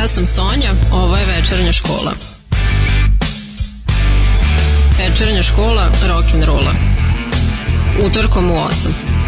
[0.00, 2.12] Ja sam Sonja, ovo je večernja škola.
[4.98, 6.72] Večernja škola rock'n'rolla.
[8.06, 9.19] Utorkom u 8.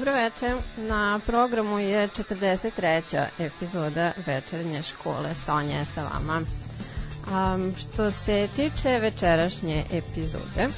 [0.00, 0.56] Dobro večer.
[0.76, 3.26] Na programu je 43.
[3.38, 5.34] epizoda večernje škole.
[5.46, 6.40] Sonja je sa vama.
[6.40, 10.68] Um, što se tiče večerašnje epizode,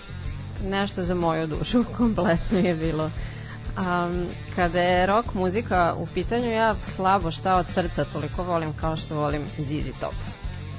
[0.64, 3.04] nešto za moju dušu kompletno je bilo.
[3.04, 4.26] Um,
[4.56, 9.14] kada je rock muzika u pitanju, ja slabo šta od srca toliko volim kao što
[9.14, 10.14] volim ZZ Top.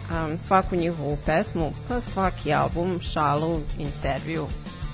[0.09, 4.47] Um, svaku njihovu pesmu, pa svaki album, šalu, intervju,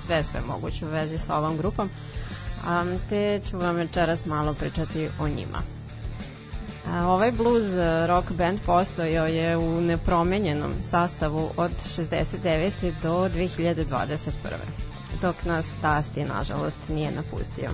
[0.05, 1.89] sve sve moguće u vezi sa ovom grupom
[3.09, 5.61] te ću vam večeras malo pričati o njima.
[6.87, 7.63] A, ovaj blues
[8.07, 12.91] rock band postojao je u nepromenjenom sastavu od 69.
[13.03, 14.25] do 2021.
[15.21, 17.71] dok nas Tasti nažalost nije napustio.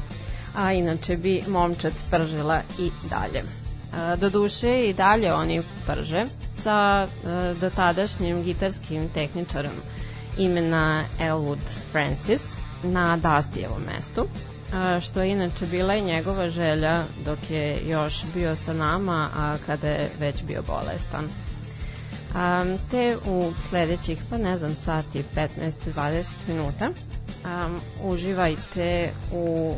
[0.56, 3.44] A inače bi momčad pržila i dalje.
[3.94, 6.26] A, do duše i dalje oni prže
[6.64, 7.08] sa a,
[7.62, 9.74] dotadašnjim gitarskim tehničarom
[10.38, 12.42] imena Elwood Francis–
[12.86, 14.28] na Dastijevom mestu,
[15.02, 19.88] što je inače bila i njegova želja dok je još bio sa nama, a kada
[19.88, 21.26] je već bio bolestan.
[22.36, 29.76] Um, te u sledećih, pa ne znam, sati 15-20 minuta um, uživajte u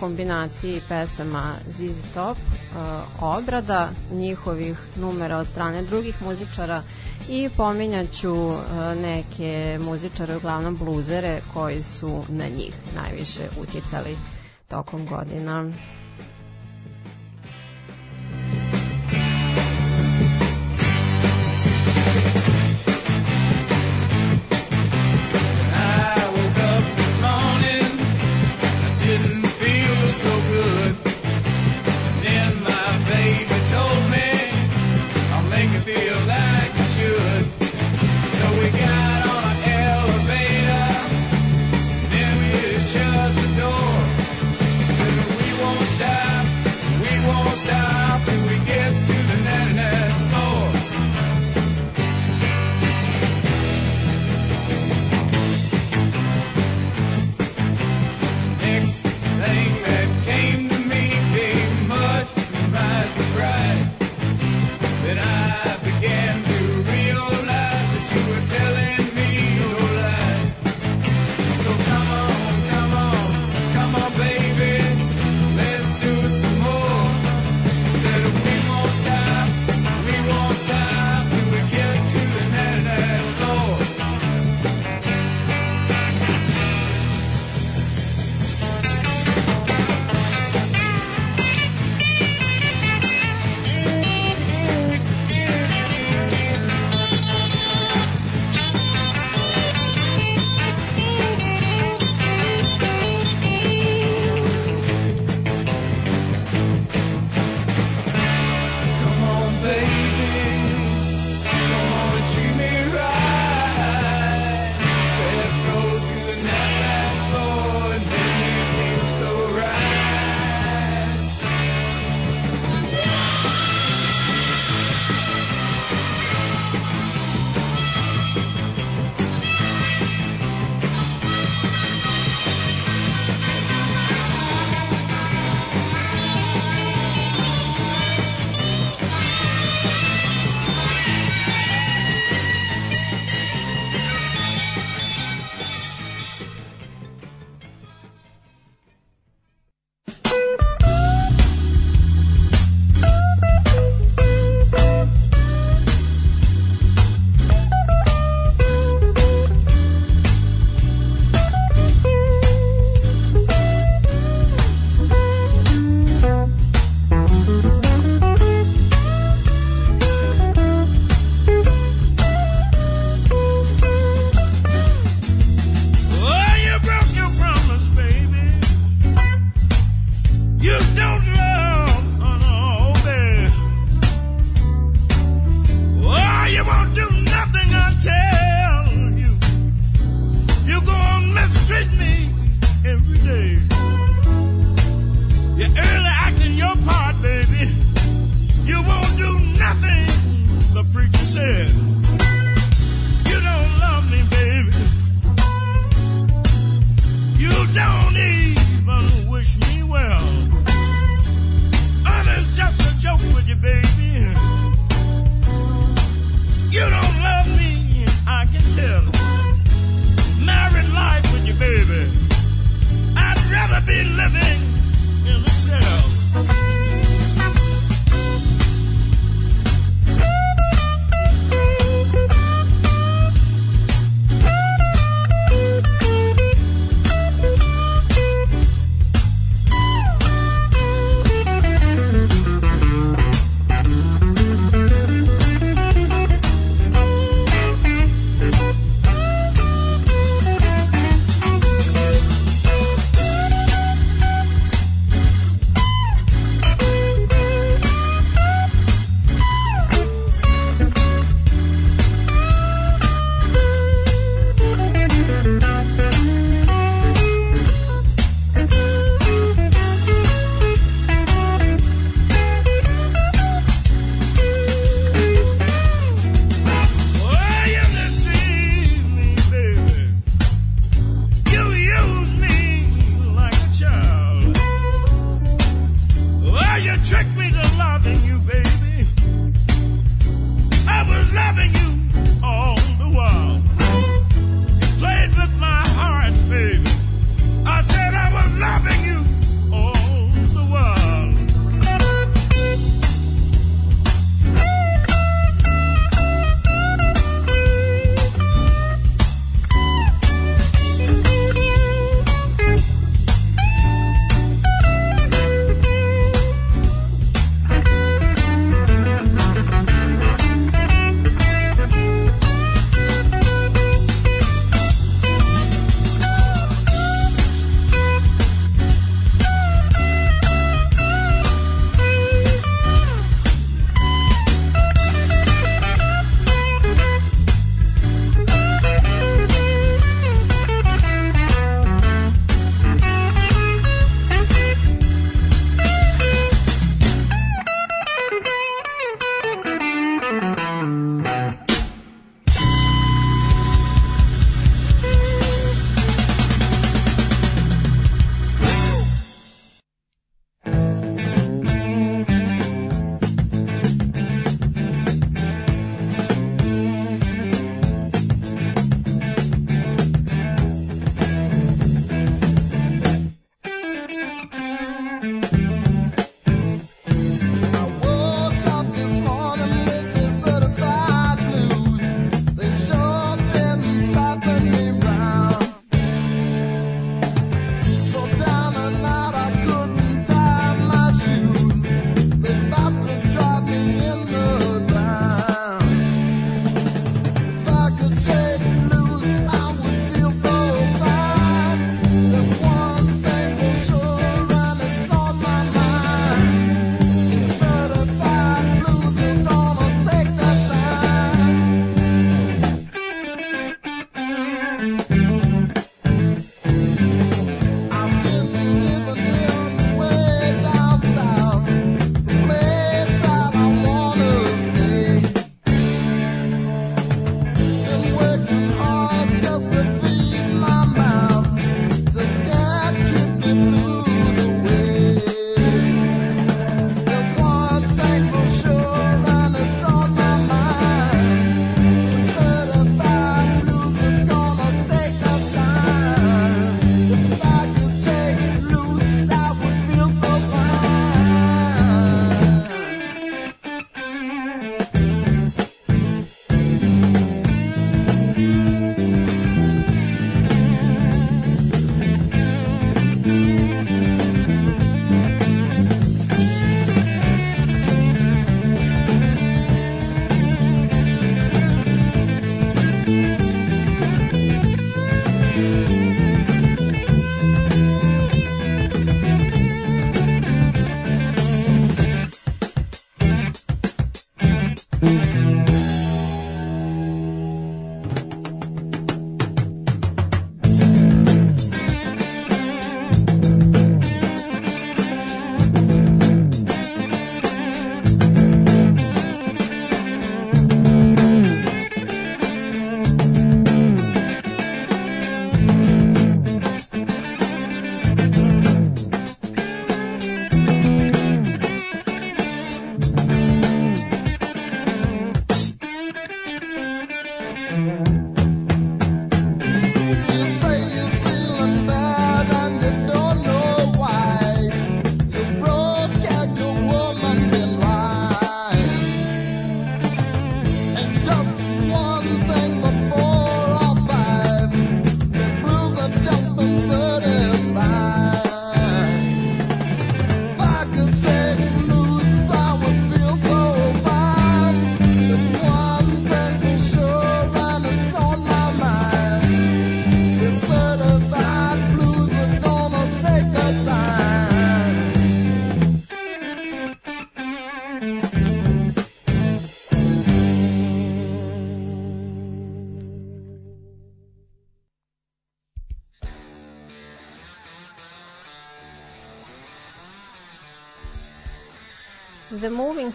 [0.00, 6.82] kombinaciji pesama ZZ Top, uh, obrada njihovih numera od strane drugih muzičara
[7.28, 8.56] i pominjaću uh,
[9.02, 14.16] neke muzičare, uglavnom bluzere, koji su na njih najviše uticali
[14.68, 15.72] tokom godina.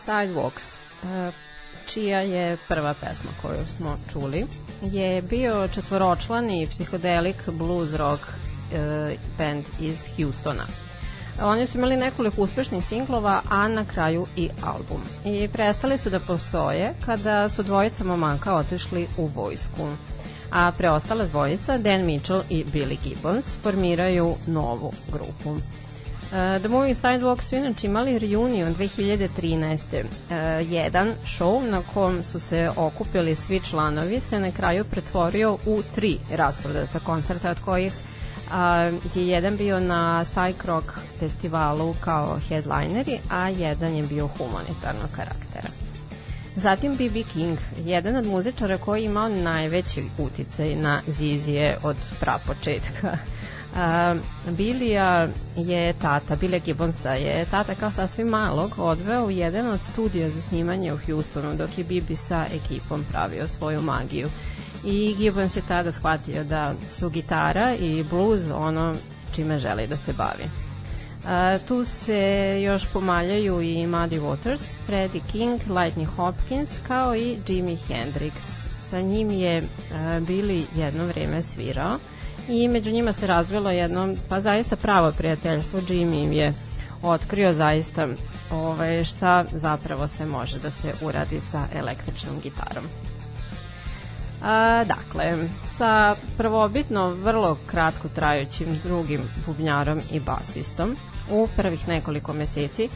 [0.06, 1.34] Sidewalks, uh,
[1.88, 4.46] čija je prva pesma koju smo čuli,
[4.82, 8.78] je bio četvoročlani psihodelik blues rock uh,
[9.38, 10.68] band iz Houstona.
[11.42, 15.02] Oni su imali nekoliko uspešnih singlova, a na kraju i album.
[15.26, 19.90] I prestali su da postoje kada su dvojica momaka otišli u vojsku.
[20.52, 25.58] A preostala dvojica, Dan Mitchell i Billy Gibbons, formiraju novu grupu.
[26.28, 30.04] Uh, The Movie Sidewalk su inače imali reunion 2013.
[30.04, 35.82] Uh, jedan show na kom su se okupili svi članovi se na kraju pretvorio u
[35.96, 43.20] tri rasprodata koncerta od kojih uh, je jedan bio na Psych Rock festivalu kao headlineri,
[43.30, 45.70] a jedan je bio humanitarnog karaktera.
[46.56, 47.24] Zatim B.B.
[47.24, 53.18] King, jedan od muzičara koji je imao najveći uticaj na Zizije od prapočetka
[53.78, 54.18] Uh,
[54.54, 60.30] Bilija je tata, Billy Gibbonsa je tata kao sasvim malog odveo u jedan od studija
[60.30, 64.30] za snimanje u Houstonu dok je Bibi sa ekipom pravio svoju magiju.
[64.86, 68.96] I Gibbons je tada shvatio da su gitara i blues ono
[69.36, 70.44] čime želi da se bavi.
[70.44, 77.78] Uh, tu se još pomaljaju i Muddy Waters, Freddie King, Lightning Hopkins kao i Jimi
[77.90, 78.32] Hendrix.
[78.90, 81.98] Sa njim je uh, Billy jedno vreme svirao
[82.50, 85.80] i među njima se razvilo jedno, pa zaista pravo prijateljstvo.
[85.80, 86.54] Jimmy im je
[87.04, 88.08] otkrio zaista
[88.52, 92.84] ovaj, šta zapravo sve može da se uradi sa električnom gitarom.
[94.44, 100.96] A, dakle, sa prvobitno vrlo kratko trajućim drugim bubnjarom i basistom
[101.30, 102.90] u prvih nekoliko meseci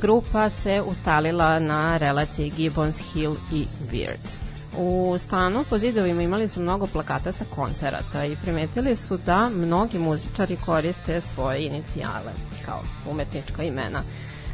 [0.00, 4.49] grupa se ustalila na relaciji Gibbons Hill i Weird.
[4.78, 9.98] U stanu po zidovima imali su mnogo plakata sa koncerata i primetili su da mnogi
[9.98, 12.32] muzičari koriste svoje inicijale
[12.66, 14.02] kao umetnička imena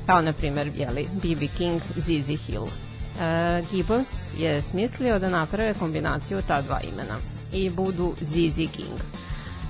[0.06, 1.46] kao na primjer jeli, B.B.
[1.56, 2.64] King, ZZ Hill.
[3.20, 4.08] E, Gibbons
[4.38, 7.18] je smislio da naprave kombinaciju ta dva imena
[7.52, 9.00] i budu ZZ King.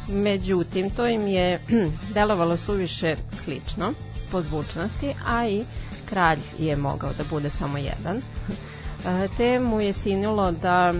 [0.09, 1.61] Međutim, to im je
[2.15, 3.93] delovalo suviše slično
[4.31, 5.65] po zvučnosti, a i
[6.09, 8.23] kralj je mogao da bude samo jedan
[9.37, 10.95] te mu je sinulo da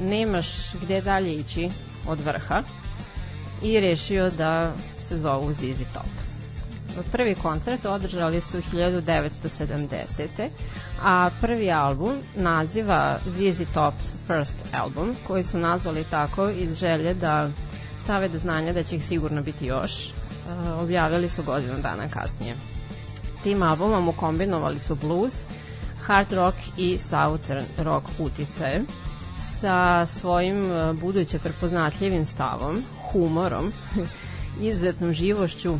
[0.00, 0.46] nemaš
[0.82, 1.70] gde dalje ići
[2.08, 2.62] od vrha
[3.62, 6.06] i rešio da se zovu Zizi Top.
[7.12, 10.48] Prvi koncert održali su 1970.
[11.02, 17.50] a prvi album naziva Zizi Top's First Album, koji su nazvali tako iz želje da
[18.04, 20.12] stave do znanja da će ih sigurno biti još,
[20.78, 22.54] objavili su godinu dana kasnije.
[23.42, 25.32] Tim albumom ukombinovali su blues,
[26.08, 28.84] hard rock i southern rock uticaje
[29.60, 33.72] sa svojim e, buduće prepoznatljivim stavom, humorom,
[34.68, 35.78] izuzetnom živošću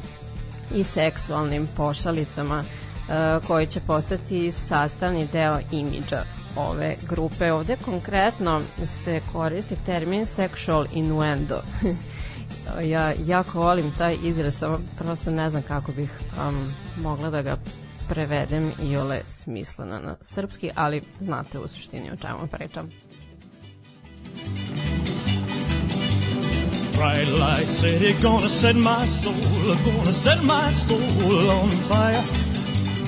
[0.75, 6.23] i seksualnim pošalicama uh, koji će postati sastavni deo imidža
[6.57, 7.53] ove grupe.
[7.53, 8.63] Ovde konkretno
[9.05, 11.63] se koristi termin sexual innuendo.
[12.95, 16.11] ja jako volim taj izraz, samo prosto ne znam kako bih
[16.49, 17.57] um, mogla da ga
[18.09, 22.91] prevedem i ole smisleno na srpski, ali znate u suštini o čemu pričam.
[26.99, 29.35] Bright light city gonna set my soul,
[29.85, 32.23] gonna set my soul on fire.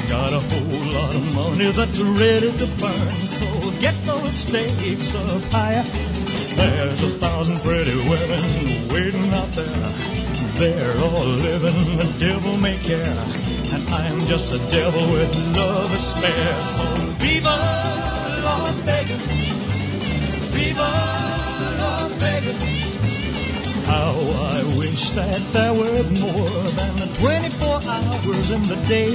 [0.08, 3.46] Got a whole lot of money that's ready to burn, so
[3.80, 5.84] get those stakes up higher.
[6.56, 8.42] There's a thousand pretty women
[8.92, 9.90] waiting out there.
[10.58, 13.49] They're all living the devil may care.
[13.72, 16.62] And I'm just a devil with love to spare.
[16.62, 16.84] So
[17.22, 17.56] Viva
[18.44, 19.24] Las Vegas!
[20.54, 20.90] Viva
[21.78, 22.60] Las Vegas!
[23.86, 24.14] How
[24.54, 29.14] I wish that there were more than the 24 hours in the day.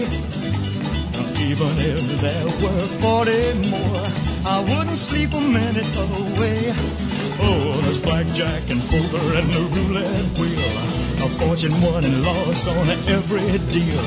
[1.12, 4.08] Now, even if there were 40 more,
[4.46, 7.15] I wouldn't sleep a minute away.
[7.42, 11.06] Oh, there's blackjack and poker and the roulette wheel.
[11.26, 14.04] A fortune won and lost on every deal.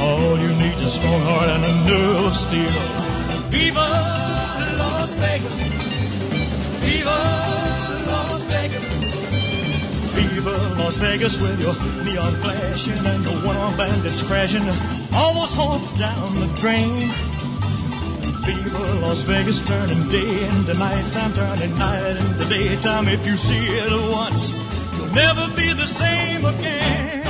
[0.00, 2.70] All you need is a strong heart and a nerve of steel.
[3.50, 3.88] Viva
[4.78, 5.54] Las Vegas!
[6.80, 7.18] Viva
[8.06, 8.84] Las Vegas!
[10.14, 14.62] Viva Las Vegas with your neon flashing and the one-armed bandits crashing.
[15.14, 17.10] All those hopes down the drain.
[18.50, 23.06] Viva Las Vegas turning day into nighttime, turning night into daytime.
[23.06, 24.50] If you see it once,
[24.96, 27.22] you'll never be the same again.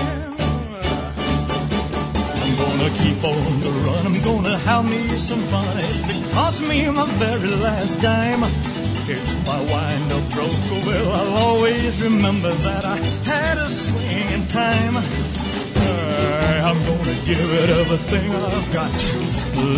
[2.43, 4.07] I'm gonna keep on the run.
[4.07, 5.77] I'm gonna have me some fun.
[5.79, 8.43] It cost me my very last dime.
[9.13, 12.97] If I wind up broke, oh, well, I'll always remember that I
[13.29, 14.95] had a swing in time.
[16.63, 18.93] I'm gonna give it everything I've got.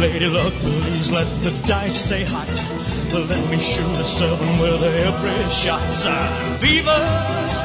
[0.01, 2.49] Lady luck, please let the dice stay hot.
[3.13, 5.83] Let me shoot a seven with every shot.
[6.61, 7.62] Viva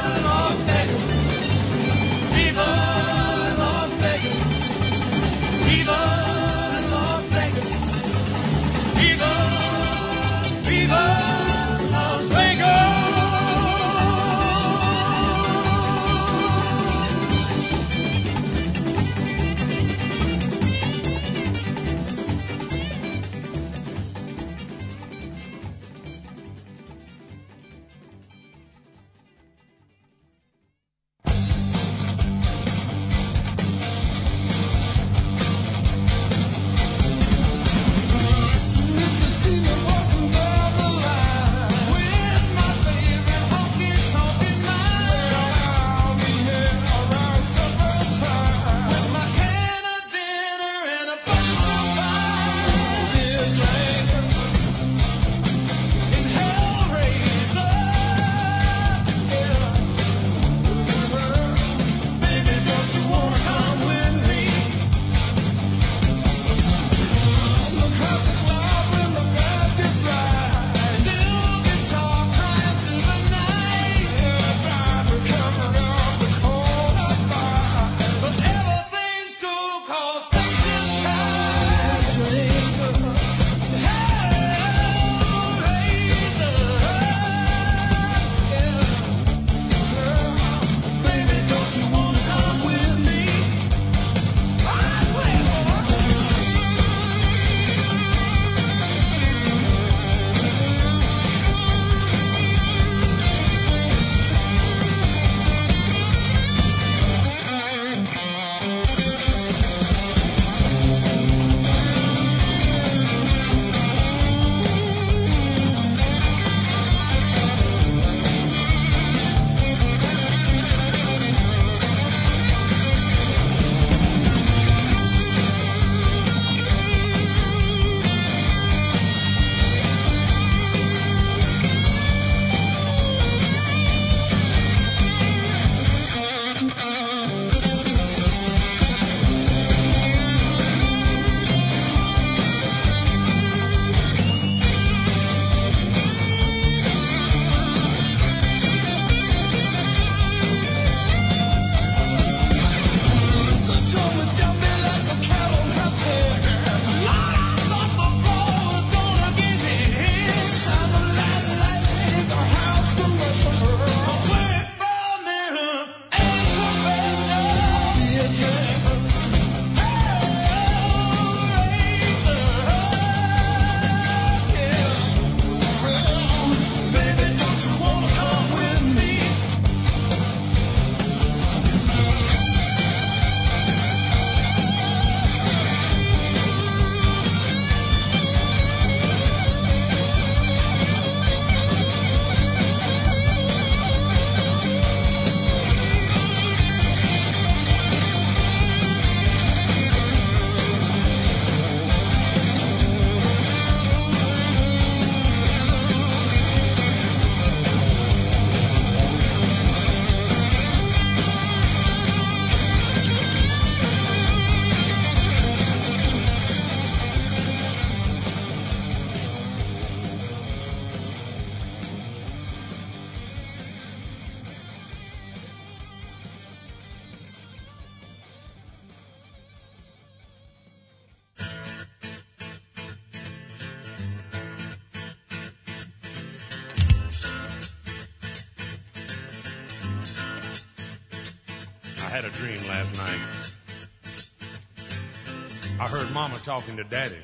[246.48, 247.18] talking to Daddy.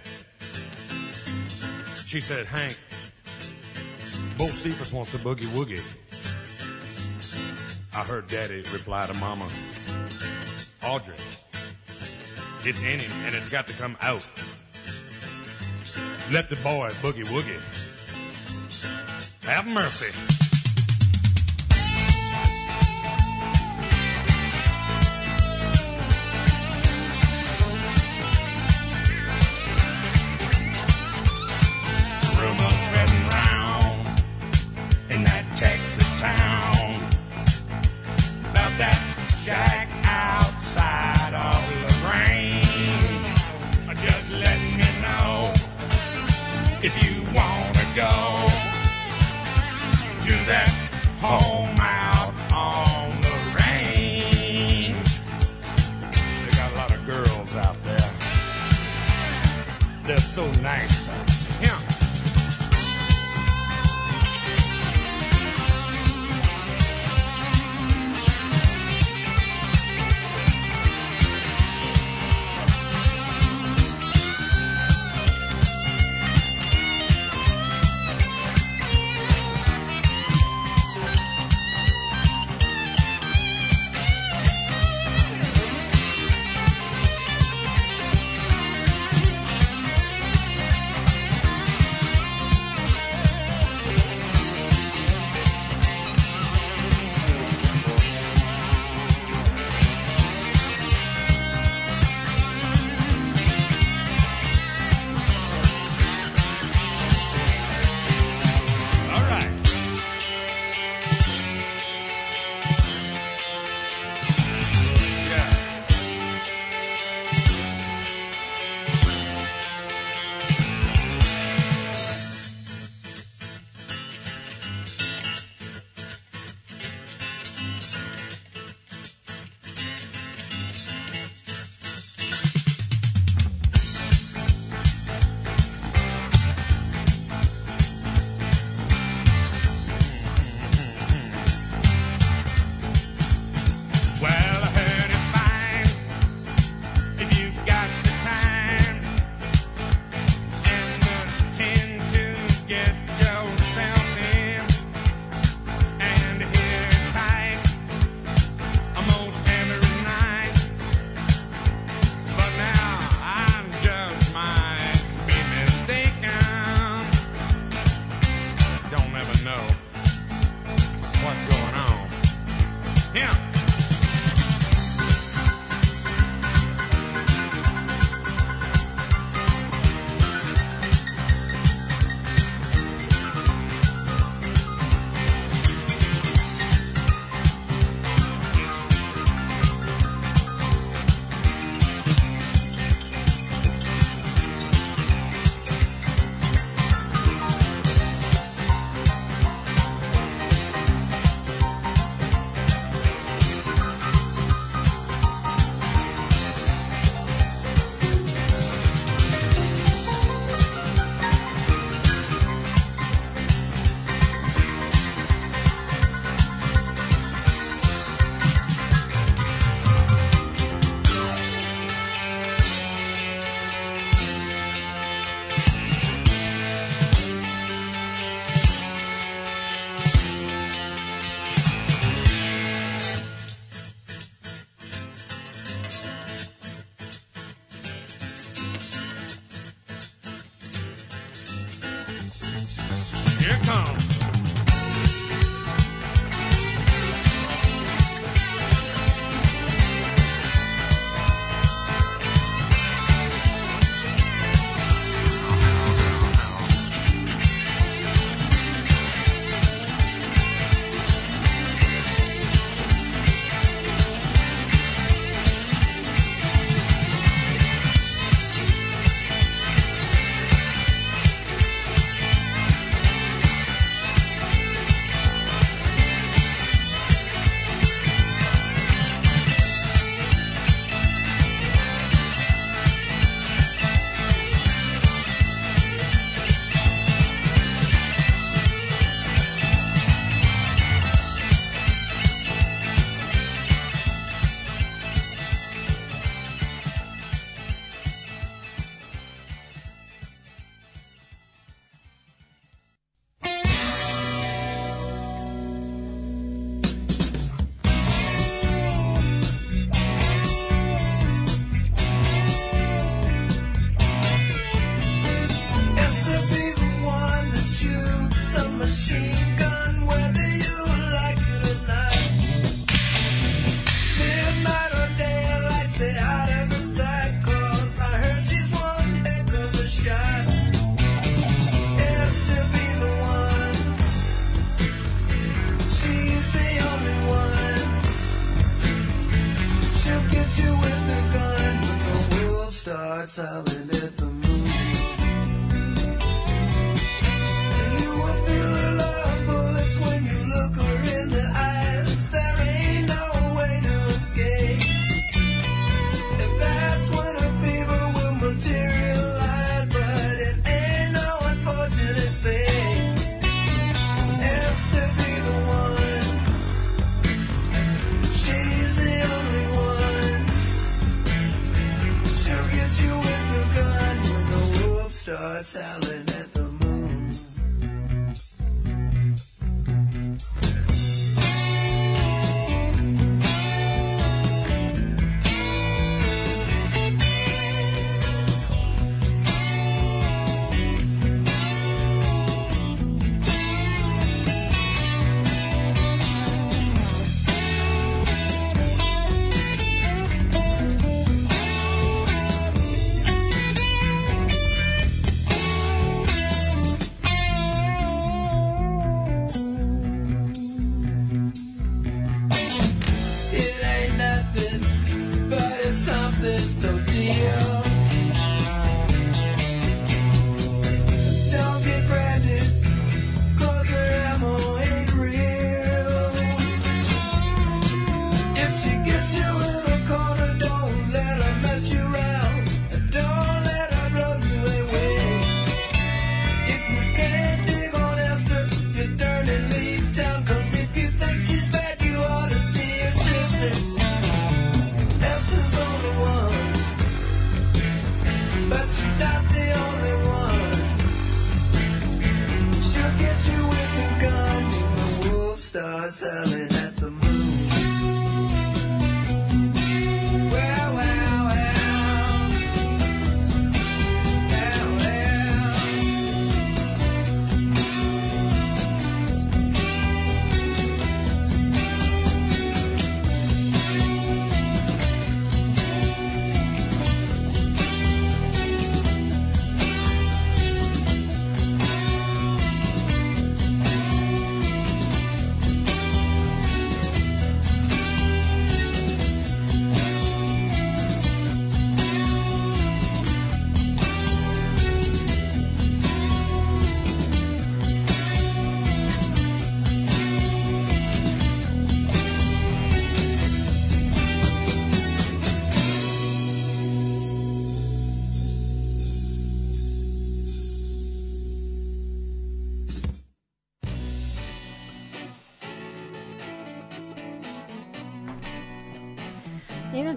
[2.04, 2.78] She said, Hank,
[4.36, 5.80] Bo Cephas wants to boogie woogie.
[7.96, 9.48] I heard Daddy reply to Mama,
[10.84, 11.14] Audrey,
[12.64, 14.28] it's in him and it's got to come out.
[16.30, 17.56] Let the boy boogie woogie.
[19.46, 20.33] Have mercy.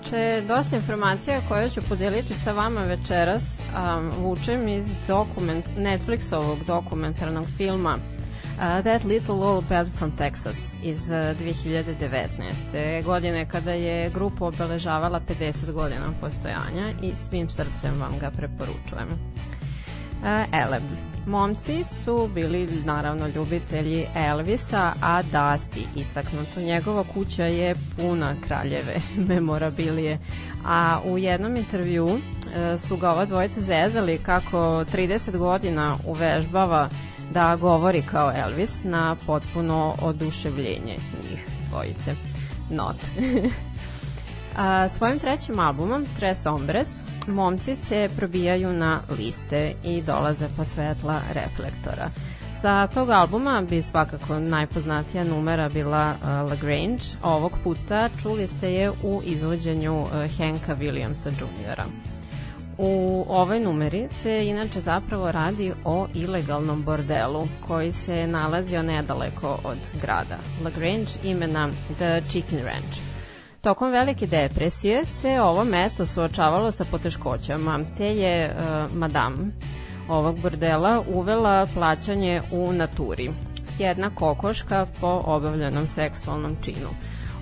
[0.08, 7.46] Inače, dosta informacija koje ću podeliti sa vama večeras um, vučem iz dokument, Netflixovog dokumentarnog
[7.58, 13.04] filma uh, That Little Old Bad from Texas iz uh, 2019.
[13.04, 19.10] godine kada je grupa obeležavala 50 godina postojanja i svim srcem vam ga preporučujem.
[20.22, 21.07] Uh, Eleb.
[21.28, 26.60] Momci su bili naravno ljubitelji Elvisa, a Dusty istaknuto.
[26.60, 28.96] Njegova kuća je puna kraljeve
[29.30, 30.20] memorabilije,
[30.66, 32.20] a u jednom intervju uh,
[32.78, 36.90] su ga ova dvojica zezali kako 30 godina uvežbava
[37.34, 40.98] da govori kao Elvis na potpuno oduševljenje
[41.30, 42.16] njih dvojice.
[42.70, 42.98] Not.
[44.58, 46.88] A, svojim trećim albumom, Tres Hombres,
[47.28, 52.10] momci se probijaju na liste i dolaze pod svetla reflektora.
[52.62, 57.04] Sa tog albuma bi svakako najpoznatija numera bila uh, Lagrange.
[57.24, 61.82] Ovog puta čuli ste je u izvođenju uh, Hanka Williamsa Jr.
[62.78, 69.78] U ovoj numeri se inače zapravo radi o ilegalnom bordelu koji se nalazio nedaleko od
[70.02, 70.38] grada.
[70.64, 73.17] Lagrange imena The Chicken Ranch.
[73.62, 79.52] Tokom velike depresije se ovo mesto suočavalo sa poteškoćama, te je uh, madam
[80.10, 83.32] ovog bordela uvela plaćanje u naturi.
[83.80, 86.90] Jedna kokoška po obavljenom seksualnom činu.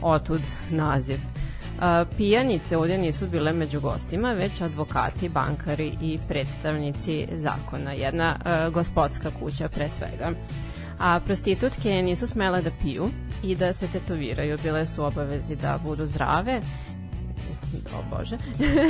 [0.01, 1.19] Otud naziv.
[1.79, 7.91] A, pijanice ovdje nisu bile među gostima, već advokati, bankari i predstavnici zakona.
[7.91, 10.31] Jedna a, gospodska kuća pre svega.
[10.99, 13.09] A prostitutke nisu smele da piju
[13.43, 14.57] i da se tetoviraju.
[14.63, 16.61] Bile su obavezi da budu zdrave,
[17.93, 18.37] o bože,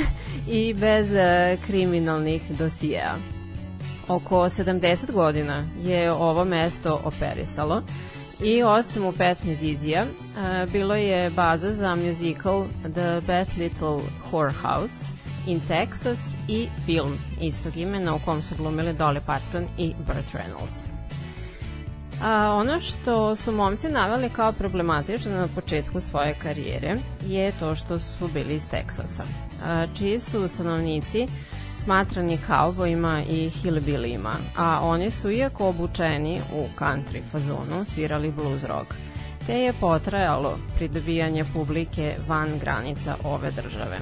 [0.60, 3.16] i bez a, kriminalnih dosijeja.
[4.08, 7.82] Oko 70 godina je ovo mesto operisalo
[8.40, 14.00] i osim u pesmi Zizija, uh, bilo je baza za musical The Best Little
[14.32, 20.34] Whorehouse in Texas i film istog imena u kom su glumili Dolly Parton i Burt
[20.34, 20.85] Reynolds.
[22.22, 26.96] A, ono što su momci naveli kao problematično na početku svoje karijere
[27.26, 29.24] je to što su bili iz Teksasa,
[29.66, 31.26] a, čiji su stanovnici
[31.84, 38.94] smatrani kaubojima i hillbillyima, a oni su, iako obučeni u country fazonu, svirali blues rock,
[39.46, 43.98] te je potrajalo pridobijanje publike van granica ove države.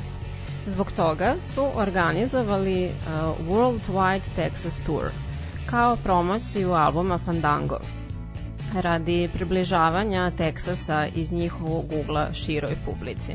[0.66, 5.04] Zbog toga su organizovali uh, Worldwide Texas Tour
[5.66, 7.78] kao promociju albuma Fandango
[8.80, 13.32] radi približavanja Teksasa iz njihovog ugla široj publici.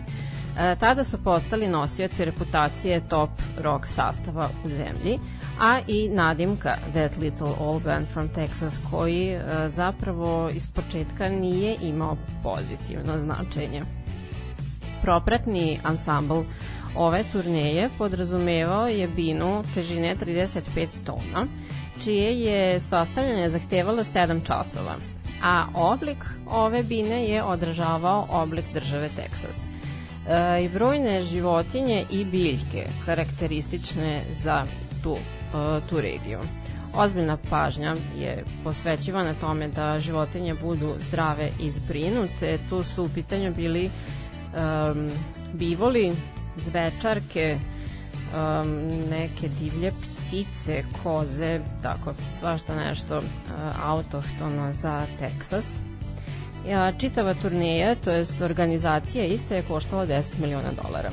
[0.60, 5.20] E, tada su postali nosioci reputacije top rock sastava u zemlji,
[5.60, 11.76] a i nadimka That Little Old Band from Texas koji e, zapravo iz početka nije
[11.82, 13.82] imao pozitivno značenje.
[15.02, 16.42] Propratni ansambl
[16.96, 21.46] ove turneje podrazumevao je binu težine 35 tona,
[22.04, 24.96] čije je sastavljanje zahtevalo 7 časova,
[25.44, 26.18] a oblik
[26.48, 29.58] ove bine je odražavao oblik države Teksas.
[30.28, 34.66] E, I brojne životinje i biljke karakteristične za
[35.04, 36.40] tu, e, tu regiju.
[36.96, 42.60] Ozbiljna pažnja je posvećivana tome da životinje budu zdrave i zbrinute.
[42.70, 43.90] Tu su u pitanju bili
[44.54, 45.12] um,
[45.54, 46.12] bivoli,
[46.58, 47.60] zvečarke,
[48.34, 48.70] um,
[49.10, 49.92] neke divlje
[50.30, 53.24] ptice, koze, tako svašta nešto uh,
[53.84, 55.66] autohtono za Teksas.
[56.68, 61.12] Ja, čitava turneja, to jest organizacija iste je koštala 10 miliona dolara.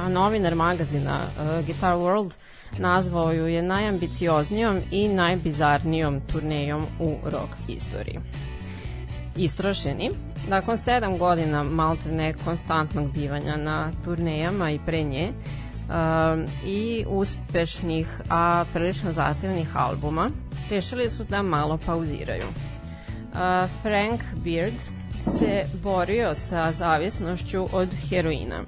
[0.00, 2.30] A novinar magazina uh, Guitar World
[2.78, 8.18] nazvao ju je najambicioznijom i najbizarnijom turnejom u rock istoriji.
[9.36, 10.10] Istrošeni,
[10.48, 15.32] nakon sedam godina malte konstantnog bivanja na turnejama i pre nje,
[16.66, 20.30] i uspešnih, a prilično zahtevnih albuma,
[20.70, 22.46] rešili su da malo pauziraju.
[22.46, 23.38] Uh,
[23.82, 24.74] Frank Beard
[25.20, 28.64] se borio sa zavisnošću od heroina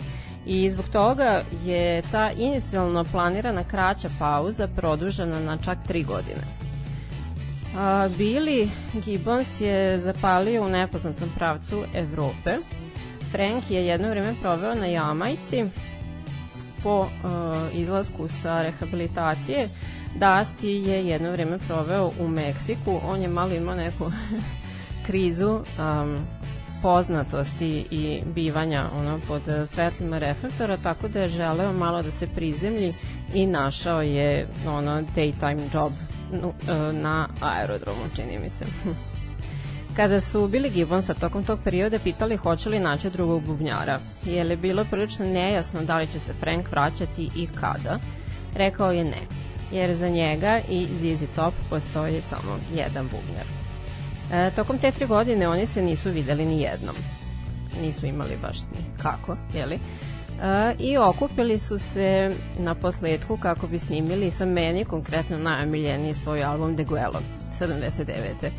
[0.46, 6.40] i zbog toga je ta inicijalno planirana kraća pauza produžena na čak tri godine.
[7.76, 8.68] A, Billy
[9.04, 12.56] Gibbons je zapalio u nepoznatom pravcu Evrope.
[13.30, 15.64] Frank je jedno vreme proveo na Jamajci
[16.84, 17.08] po uh,
[17.72, 19.68] izlasku sa rehabilitacije.
[20.14, 23.00] Dusty je jedno vreme proveo u Meksiku.
[23.04, 24.04] On je malo imao neku
[25.06, 26.26] krizu um,
[26.82, 32.94] poznatosti i bivanja ono, pod svetlima reflektora, tako da je želeo malo da se prizemlji
[33.34, 35.92] i našao je ono daytime job
[36.34, 38.64] E, na aerodromu, čini mi se.
[39.96, 44.56] Kada su bili Gibbonsa tokom tog perioda pitali hoće li naći drugog bubnjara, je li
[44.56, 47.98] bilo prilično nejasno da li će se Frank vraćati i kada,
[48.56, 49.20] rekao je ne,
[49.72, 53.46] jer za njega i ZZ Top postoji samo jedan bubnjar.
[54.32, 56.96] E, tokom te tri godine oni se nisu videli ni jednom.
[57.82, 59.78] Nisu imali baš ni kako, jeli?
[60.78, 66.76] i okupili su se na posledku kako bi snimili sa meni konkretno najomiljeniji svoj album
[66.76, 67.20] De Guelo
[67.60, 68.50] 79.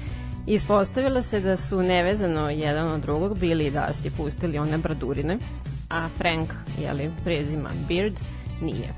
[0.48, 5.38] Ispostavilo se da su nevezano jedan od drugog bili i Dusty pustili one bradurine,
[5.90, 8.20] a Frank, jeli, prezima Beard,
[8.62, 8.94] nije.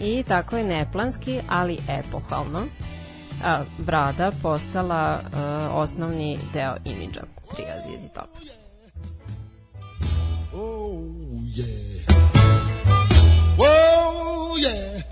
[0.00, 2.66] I tako je neplanski, ali epohalno,
[3.44, 7.22] a, brada postala a, osnovni deo imidža
[7.54, 8.28] Trija Zizi Top.
[10.52, 11.00] Oh,
[11.56, 11.98] yeah.
[13.56, 15.02] Whoa, yeah.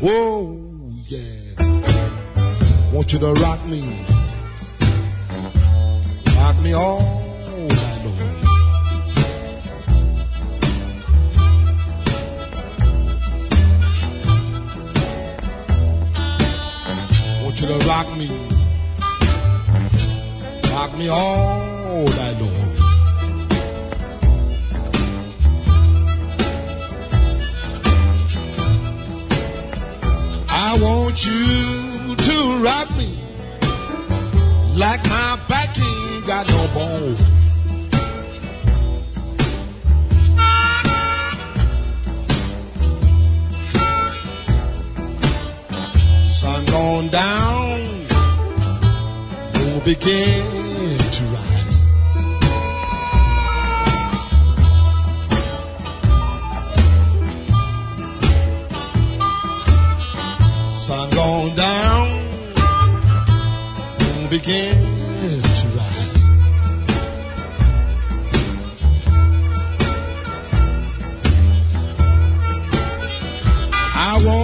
[0.00, 0.56] Whoa,
[1.08, 1.32] yeah.
[2.92, 4.11] Want you to rock me.
[6.42, 6.98] Rock me all
[7.68, 8.18] night long.
[17.44, 18.28] Want you to rock me.
[20.72, 22.72] Rock me all night long.
[30.48, 33.16] I want you to rock me
[34.74, 35.72] like my back
[36.22, 37.16] ain't got no bone.
[46.26, 47.80] Sun gone down,
[49.54, 50.51] moon begin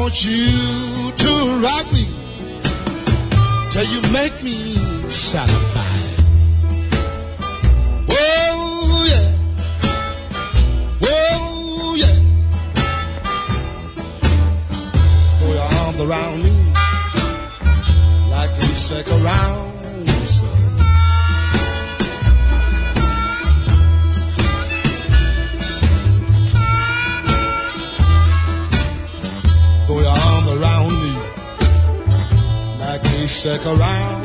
[0.09, 2.09] want you to rock me
[3.71, 4.75] till you make me
[5.11, 5.78] satisfied.
[33.49, 34.18] check around.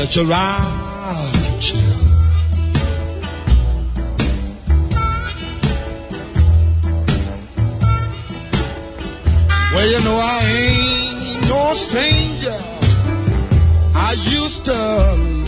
[0.00, 0.90] a giraffe.
[9.74, 12.58] Well, you know I ain't no stranger.
[13.94, 15.39] I used to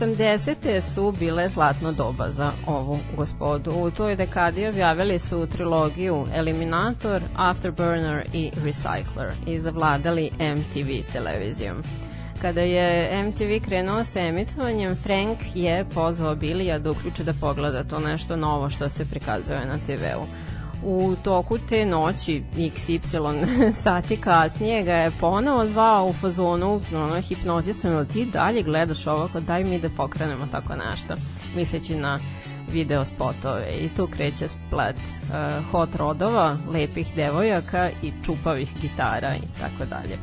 [0.00, 0.80] 80.
[0.94, 3.70] su bile zlatno doba za ovu gospodu.
[3.70, 11.76] U toj dekadi objavili su trilogiju Eliminator, Afterburner i Recycler i zavladali MTV televizijom.
[12.42, 18.00] Kada je MTV krenuo sa emitovanjem, Frank je pozvao Bilija da uključe da pogleda to
[18.00, 20.49] nešto novo što se prikazuje na TV-u
[20.82, 28.04] u toku te noći XY sati kasnije ga je ponovo zvao u fazonu ono, hipnotizano
[28.04, 31.14] ti dalje gledaš ovo kod daj mi da pokrenemo tako nešto
[31.56, 32.18] misleći na
[32.72, 39.58] video spotove i tu kreće splet uh, hot rodova, lepih devojaka i čupavih gitara i
[39.60, 40.18] tako dalje.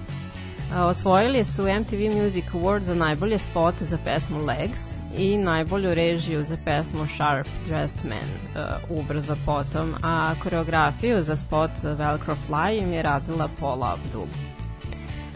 [0.75, 4.81] Osvojili su MTV Music Award za najbolje spot za pesmu Legs
[5.17, 11.71] i najbolju režiju za pesmu Sharp Dressed Man uh, ubrzo potom, a koreografiju za spot
[11.83, 14.27] Velcro Fly im je radila Paula Abdul.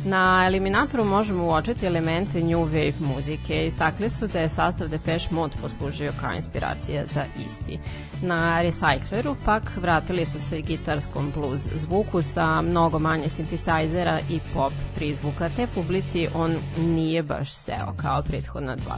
[0.06, 3.68] Na eliminatoru možemo uočiti elemente new wave muzike.
[3.68, 7.80] Istakli su da je sastav Depeche Mode poslužio kao inspiracija za isti.
[8.22, 14.74] Na Recycleru pak vratili su se gitarskom blues zvuku sa mnogo manje sintisajzera i pop
[14.96, 18.98] prizvuka, te publici on nije baš seo kao prethodna dva.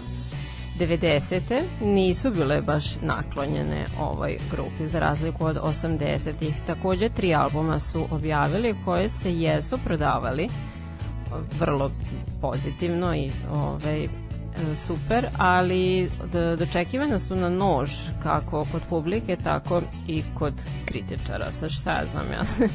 [0.80, 1.62] 90.
[1.82, 6.56] nisu bile baš naklonjene ovoj grupi za razliku od 80-ih.
[6.68, 10.50] Takođe tri albuma su objavili koje se jesu prodavali
[11.60, 11.92] vrlo
[12.42, 14.08] pozitivno i ovaj,
[14.76, 16.10] super, ali
[16.58, 17.92] dočekivanja su na nož
[18.24, 20.54] kako kod publike, tako i kod
[20.86, 21.52] kritičara.
[21.52, 22.68] Sa šta ja znam ja.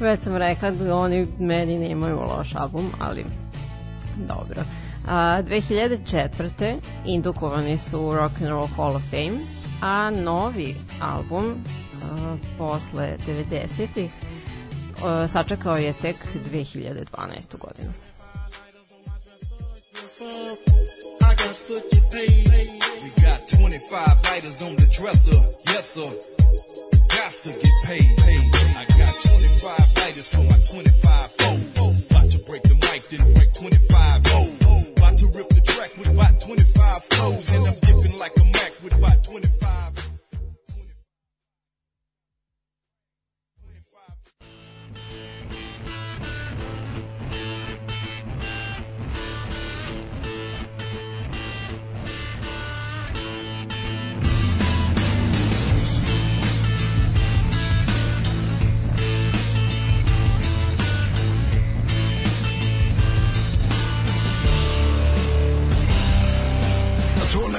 [0.06, 3.24] Već sam rekla da oni meni nemaju loš album, ali
[4.16, 4.62] dobro.
[5.08, 6.80] A, 2004.
[7.04, 9.38] indukovani su u Rock and Roll Hall of Fame,
[9.82, 11.64] a novi album
[12.02, 14.10] a, posle 90-ih
[15.28, 16.16] sačekao je tek
[16.52, 17.58] 2012.
[17.58, 17.92] godinu.
[20.20, 22.46] I got to get paid.
[23.02, 25.40] We got 25 lighters on the dresser.
[25.72, 26.10] Yes, sir.
[27.16, 28.06] Got to get paid.
[28.76, 32.10] I got 25 lighters for my 25 phones.
[32.10, 34.69] About to break the mic, then break 25 more.
[35.20, 37.50] To rip the track with about 25 flows.
[37.52, 40.09] And I'm giving like a Mac with about 25.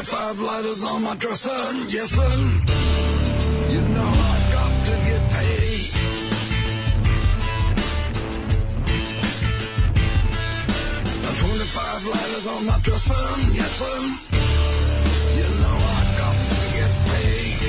[0.04, 1.52] 25 lighters on my dresser,
[1.88, 2.24] yes sir.
[3.70, 5.93] You know I got to get paid.
[11.22, 13.97] Now 25 lighters on my dresser, yes sir.
[15.38, 17.62] You know I got to get paid.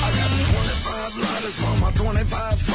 [0.00, 2.73] I got 25 lighters on my 25.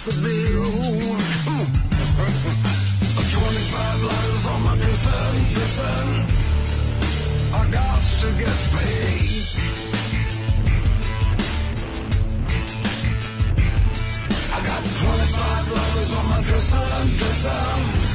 [0.00, 1.20] 99 Seville.
[1.44, 1.66] Come on.
[3.12, 5.10] 25 lighters on my dresser,
[5.52, 5.96] dresser.
[7.52, 9.44] I got to get paid.
[14.52, 16.86] I got 25 lighters on my dresser,
[17.18, 18.09] dresser.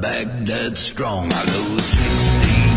[0.00, 1.32] Back that strong.
[1.32, 2.73] I load 16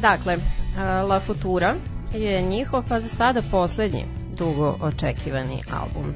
[0.00, 0.36] Dakle,
[0.78, 1.74] a, La Futura
[2.14, 4.04] je njihov pa za sada poslednji
[4.36, 6.14] dugo očekivani album.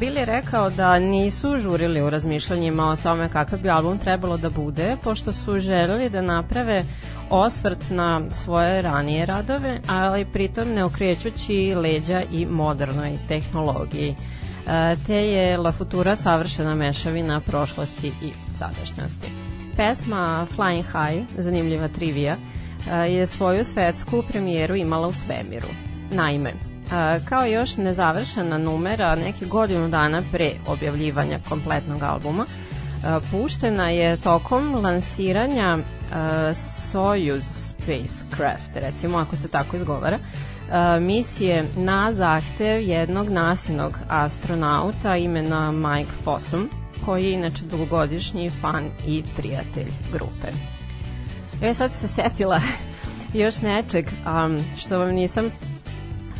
[0.00, 4.50] Billy je rekao da nisu žurili u razmišljanjima o tome kakav bi album trebalo da
[4.50, 6.84] bude, pošto su želeli da naprave
[7.30, 14.14] osvrt na svoje ranije radove, ali pritom ne okrećući leđa i modernoj tehnologiji.
[14.66, 19.26] E, te je La Futura savršena mešavina prošlosti i sadašnjosti.
[19.76, 22.36] Pesma Flying High, zanimljiva trivija,
[23.08, 25.68] je svoju svetsku premijeru imala u svemiru.
[26.10, 26.52] Naime,
[27.24, 32.46] kao još nezavršena numera neki godinu dana pre objavljivanja kompletnog albuma
[33.30, 35.78] puštena je tokom lansiranja
[36.92, 40.18] Soyuz Spacecraft, recimo ako se tako izgovara,
[41.00, 46.70] misije na zahtev jednog nasinog astronauta imena Mike Fossum,
[47.04, 50.73] koji je inače dugogodišnji fan i prijatelj grupe.
[51.64, 52.60] E sad se setila
[53.34, 55.50] još nečeg um, što vam nisam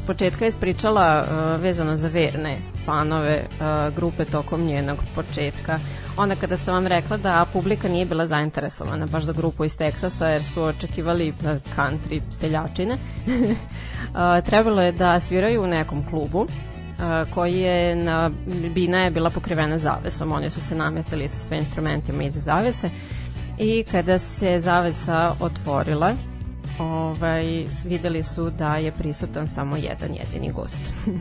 [0.07, 5.79] početka ispričala uh, vezano za verne fanove uh, grupe tokom njenog početka.
[6.16, 10.29] Onda kada sam vam rekla da publika nije bila zainteresovana baš za grupu iz Teksasa
[10.29, 11.37] jer su očekivali uh,
[11.77, 12.99] country seljačine,
[14.49, 16.47] trebalo je da sviraju u nekom klubu
[17.35, 18.31] koji je na,
[18.75, 20.33] bina je bila pokrivena zavesom.
[20.33, 22.91] Oni su se namestili sa sve instrumentima iza zavese
[23.59, 26.14] i kada se zavesa otvorila
[26.78, 30.80] ovaj, videli su da je prisutan samo jedan jedini gost.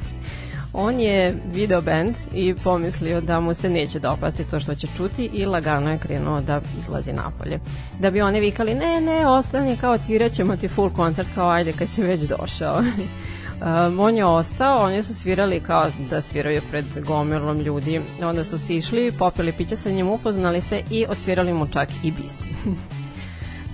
[0.73, 5.29] On je video band i pomislio da mu se neće dopasti to što će čuti
[5.33, 7.59] i lagano je krenuo da izlazi napolje.
[7.99, 9.97] Da bi oni vikali, ne, ne, ostani kao
[10.33, 12.83] ćemo ti full koncert, kao ajde kad si već došao.
[13.63, 18.57] Um, on je ostao, oni su svirali kao da sviraju pred gomilom ljudi, onda su
[18.57, 22.41] sišli, popili piće sa njim, upoznali se i odsvirali mu čak i bis.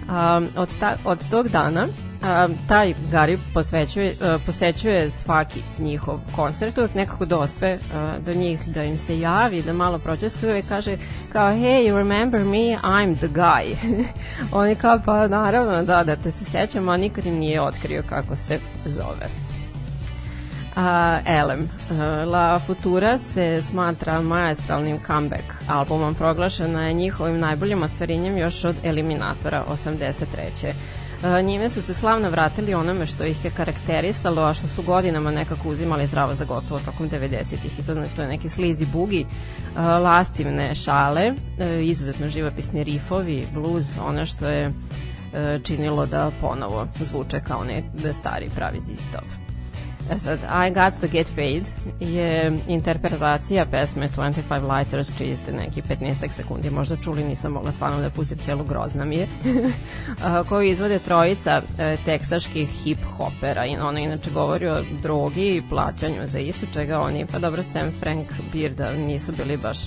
[0.09, 6.77] um, od, ta, od tog dana um, taj Gari posvećuje, uh, posećuje svaki njihov koncert,
[6.77, 10.97] uvek nekako dospe uh, do njih da im se javi, da malo pročeskuje i kaže
[11.31, 13.75] kao hey, you remember me, I'm the guy.
[14.59, 18.35] Oni kao pa naravno da, da te se sećam, a nikad im nije otkrio kako
[18.35, 19.48] se zove.
[21.25, 21.69] Elem.
[22.25, 26.15] La Futura se smatra majestralnim comeback albumom.
[26.15, 30.73] Proglašena je njihovim najboljim ostvarinjem još od Eliminatora 83.
[31.23, 35.31] Uh, njime su se slavno vratili onome što ih je karakterisalo, a što su godinama
[35.31, 39.25] nekako uzimali zdravo za gotovo tokom 90-ih i to, to je neki slizi bugi,
[39.75, 44.71] lastivne šale, uh, izuzetno živopisni rifovi, blues, ono što je
[45.63, 49.38] činilo da ponovo zvuče kao ne da stari pravi ZZ Top.
[50.11, 51.63] E sad, I Got to Get Paid
[51.99, 58.01] je interpretacija pesme 25 Lighters, čiji ste neki 15 sekundi možda čuli, nisam mogla stvarno
[58.01, 59.27] da pustim celu grozna mi je,
[60.49, 66.65] koju izvode trojica e, teksaških hip-hopera ono inače govori o drogi i plaćanju za isto
[66.73, 69.79] čega oni, pa dobro, Sam Frank Bearda nisu bili baš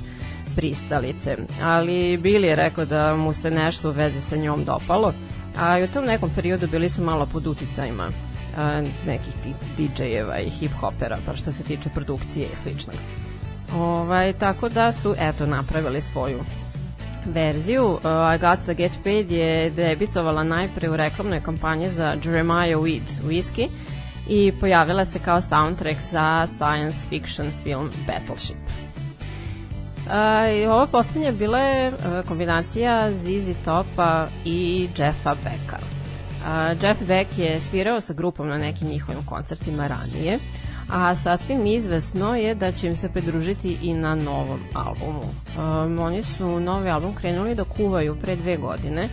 [0.57, 5.13] pristalice, ali Billy je rekao da mu se nešto u vezi sa njom dopalo,
[5.59, 8.09] a i u tom nekom periodu bili su malo pod uticajima
[9.07, 9.35] nekih
[9.79, 12.97] DJ-eva i hip-hopera, pa što se tiče produkcije i sličnog.
[13.77, 16.45] Ovaj, tako da su, eto, napravili svoju
[17.27, 17.85] verziju.
[17.85, 18.01] Uh,
[18.35, 23.69] I Got to Get Paid je debitovala najpre u reklamnoj kampanji za Jeremiah Weed whisky
[24.29, 28.57] i pojavila se kao soundtrack za science fiction film Battleship.
[30.07, 36.02] Uh, i ovo poslednje bila je uh, kombinacija ZZ Topa i Jeffa Becka.
[36.47, 40.39] A, Jeff Beck je svirao sa grupom na nekim njihovim koncertima ranije,
[40.89, 45.23] a sasvim izvesno je da će im se pridružiti i na novom albumu.
[45.59, 49.09] Um, oni su novi album krenuli da kuvaju pre dve godine.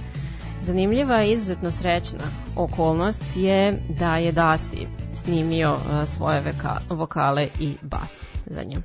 [0.62, 2.24] Zanimljiva i izuzetno srećna
[2.56, 8.84] okolnost je da je Dusty snimio uh, svoje veka, vokale i bas za njim.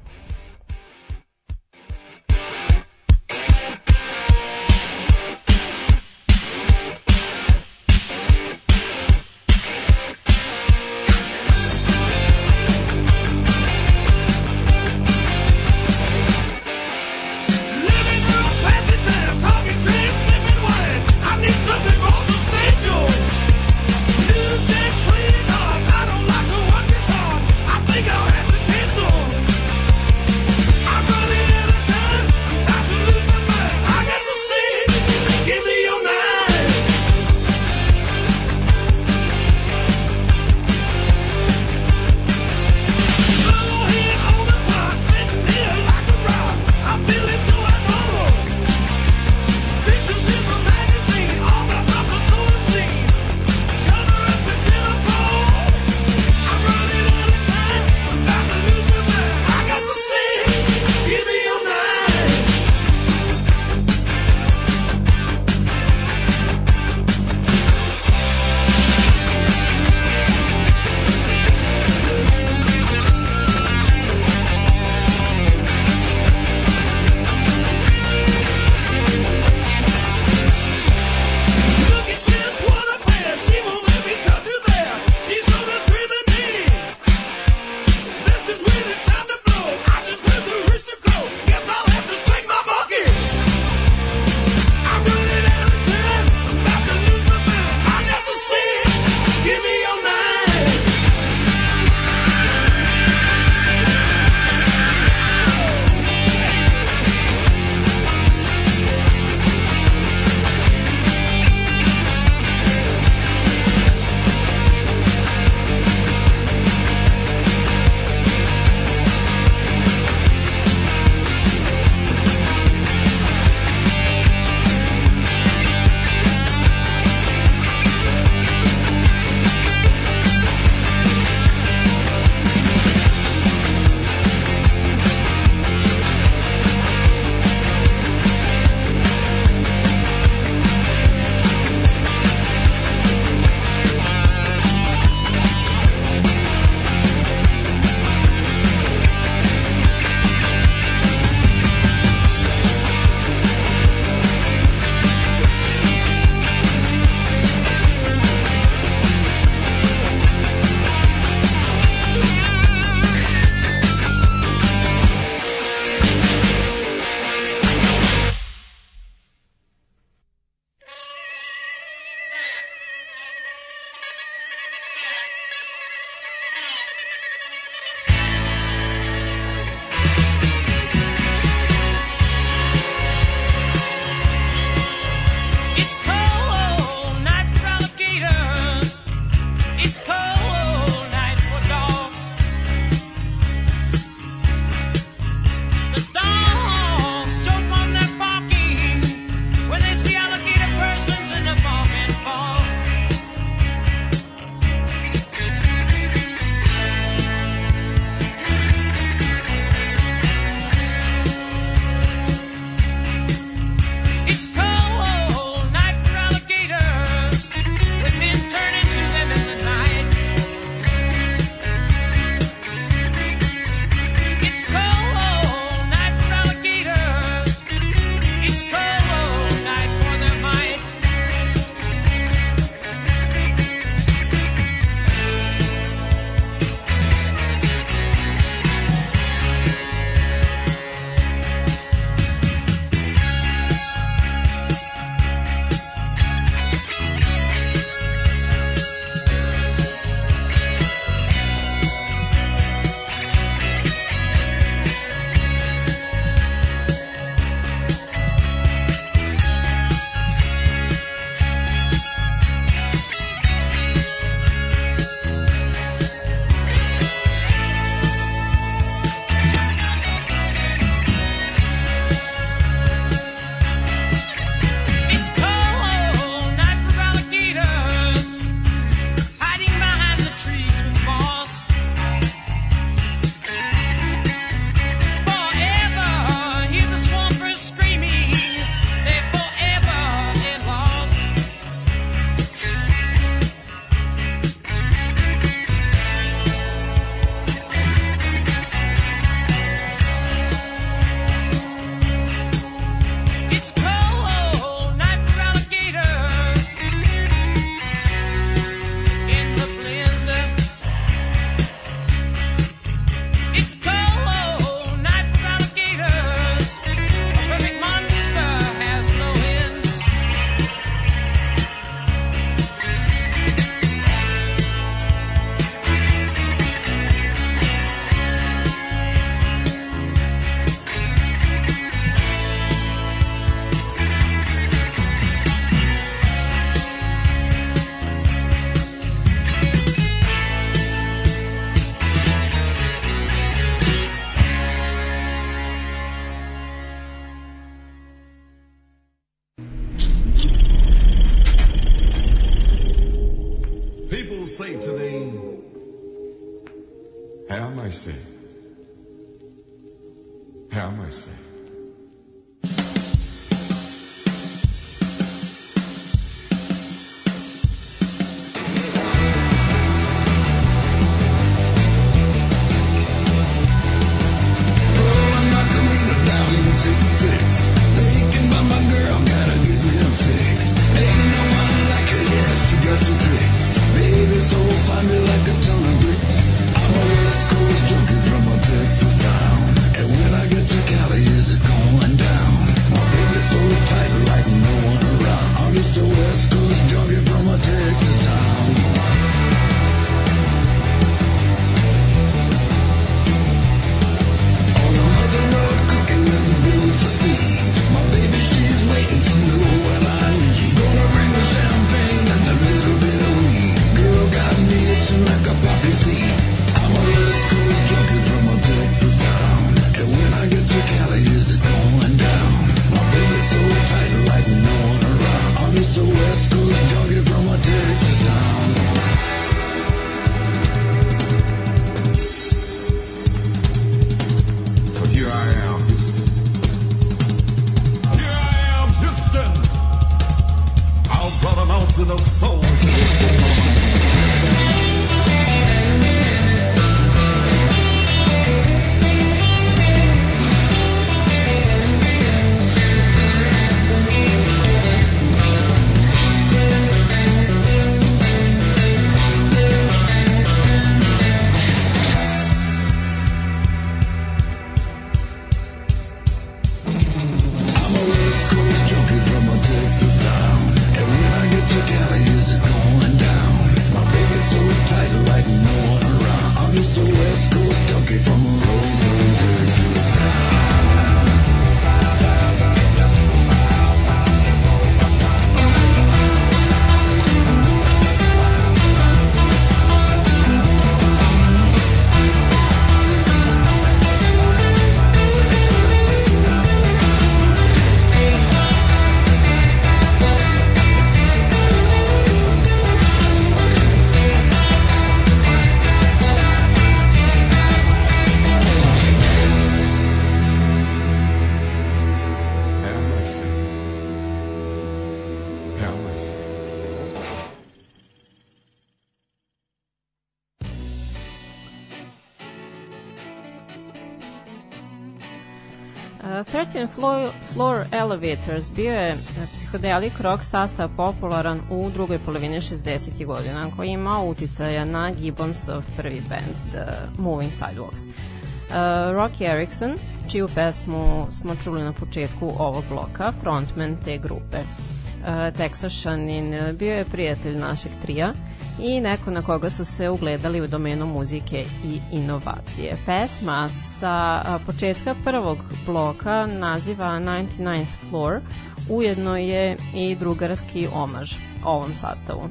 [527.05, 533.26] Floor, floor Elevators bio je uh, psihodelik rock sastav popularan u drugoj polovini 60.
[533.26, 538.06] godina koji je imao uticaja na Gibbonsov prvi band The Moving Sidewalks.
[538.06, 538.74] Uh,
[539.14, 539.94] Rocky Erickson,
[540.28, 544.59] čiju pesmu smo čuli na početku ovog bloka, frontman te grupe.
[544.59, 548.35] Uh, Teksašanin uh, bio je prijatelj našeg trija
[548.80, 552.96] i neko na koga su se ugledali u domenu muzike i inovacije.
[553.06, 553.68] Pesma
[553.98, 558.40] sa početka prvog bloka naziva 99th Floor
[558.88, 561.32] ujedno je i drugarski omaž
[561.64, 562.48] ovom sastavu.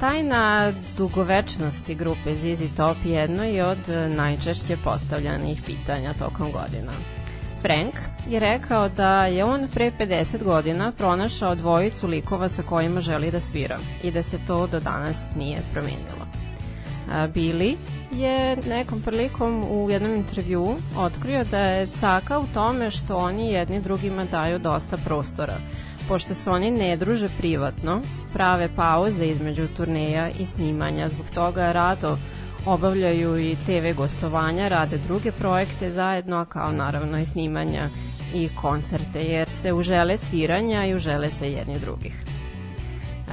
[0.00, 6.92] Tajna dugovečnosti grupe ZZ Top jedno je od najčešće postavljanih pitanja tokom godina.
[7.64, 7.94] Frank
[8.28, 13.40] je rekao da je on pre 50 godina pronašao dvojicu likova sa kojima želi da
[13.40, 16.26] svira i da se to do danas nije promenilo.
[17.10, 17.76] Billy
[18.12, 23.80] je nekom prilikom u jednom intervju otkrio da je caka u tome što oni jedni
[23.80, 25.56] drugima daju dosta prostora,
[26.08, 28.00] pošto se oni ne druže privatno,
[28.32, 32.18] prave pauze između turneja i snimanja, zbog toga rado
[32.66, 37.88] obavljaju i TV gostovanja, rade druge projekte zajedno, kao naravno i snimanja
[38.34, 42.24] i koncerte, jer se užele sviranja i užele se jedni drugih.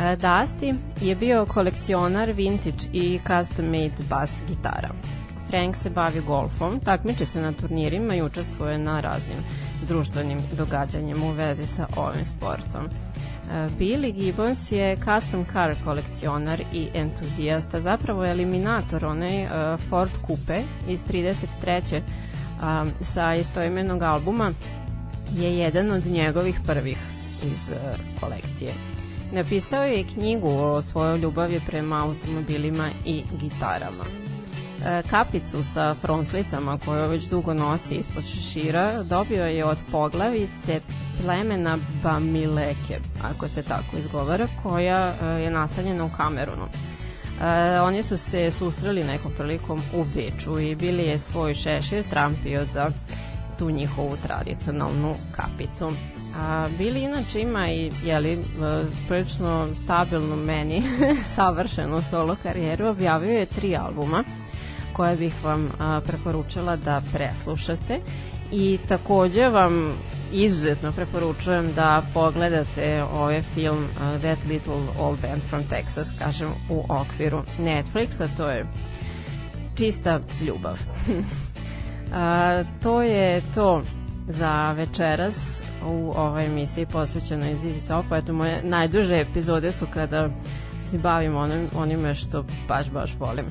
[0.02, 4.90] E, Dusty je bio kolekcionar vintage i custom made bas gitara.
[5.50, 9.38] Frank se bavi golfom, takmiče se na turnirima i učestvuje na raznim
[9.88, 12.90] društvenim događanjima u vezi sa ovim sportom.
[13.52, 19.12] E, Billy Gibbons je custom car kolekcionar i entuzijasta, zapravo je eliminator uh,
[19.90, 22.02] Ford Coupe iz 33.
[22.02, 24.52] Um, sa istoimenog albuma
[25.38, 26.98] je jedan od njegovih prvih
[27.44, 28.74] iz uh, kolekcije.
[29.32, 34.32] Napisao je knjigu o svojoj ljubavi prema automobilima i gitarama.
[34.86, 40.80] E, kapicu sa fronclicama koju već dugo nosi ispod šešira dobio je od poglavice
[41.22, 46.66] plemena Bamileke, ako se tako izgovara, koja e, je nastanjena u Kamerunu.
[47.42, 52.66] E, oni su se susreli nekom prilikom u Beču i bili je svoj šešir trampio
[52.66, 52.92] za
[53.60, 55.92] tu njihovu tradicionalnu kapicu.
[56.38, 58.38] A Bili inače ima i jeli, e,
[59.08, 60.84] prilično stabilnu meni
[61.36, 64.24] savršenu solo karijeru, objavio je tri albuma
[64.94, 65.72] koje bih vam
[66.06, 68.00] preporučila da preslušate
[68.52, 69.98] i takođe vam
[70.32, 76.86] izuzetno preporučujem da pogledate ovaj film uh, That Little Old Band from Texas, kažem, u
[76.90, 78.66] okviru Netflixa, to je
[79.76, 80.80] čista ljubav.
[82.14, 83.82] A, to je to
[84.28, 88.16] za večeras u ovoj emisiji posvećenoj Zizi Topu.
[88.16, 90.30] Eto, moje najduže epizode su kada
[90.84, 93.46] se bavim onim, onime što baš, baš volim.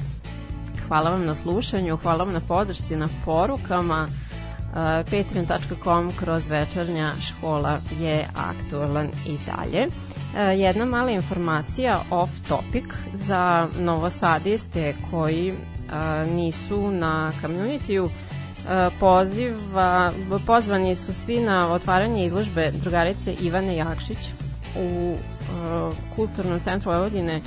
[0.89, 4.09] Hvala vam na slušanju, hvala vam na podršci, na porukama.
[4.71, 9.87] Uh, patreon.com kroz večernja škola je aktualan i dalje.
[9.87, 12.85] Uh, jedna mala informacija off topic
[13.15, 18.11] za novosadiste koji uh, nisu na community-u
[19.01, 20.13] poziva,
[20.47, 24.19] pozvani su svi na otvaranje izložbe drugarice Ivane Jakšić
[24.77, 25.17] u
[26.17, 27.41] kulturnom centru Vojvodine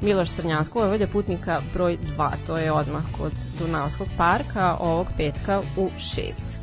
[0.00, 5.88] Miloš Crnjansko, Vojvode putnika broj 2, to je odmah kod Dunavskog parka ovog petka u
[5.98, 6.55] 6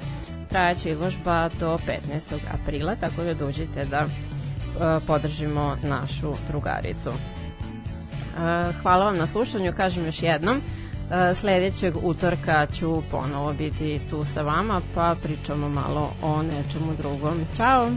[0.54, 1.80] trajaće izložba do
[2.12, 2.38] 15.
[2.54, 7.10] aprila, tako da dođite da uh, podržimo našu drugaricu.
[7.10, 10.58] Uh, hvala vam na slušanju, kažem još jednom.
[10.58, 17.46] Uh, sledećeg utorka ću ponovo biti tu sa vama, pa pričamo malo o nečemu drugom.
[17.58, 17.90] Ćao!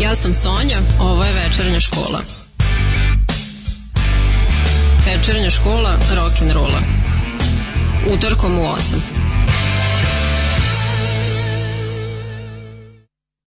[0.00, 2.20] Ja sam Sonja, ovo je večernja škola.
[5.06, 6.80] Večernja škola rock'n'rolla.
[8.14, 8.96] Utorkom u 8.